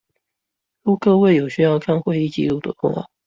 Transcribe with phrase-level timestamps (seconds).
[0.81, 3.07] 若各位有需要看會議紀錄的話